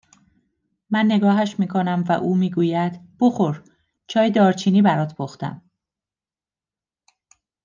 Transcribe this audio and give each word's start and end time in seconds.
من 0.89 1.05
نگاهش 1.11 1.59
میکنم 1.59 2.03
و 2.07 2.11
او 2.11 2.35
میگوید: 2.35 3.01
بخور 3.19 3.63
چای 4.07 4.31
دارچینی 4.31 4.81
برات 4.81 5.15
پختم 5.15 5.61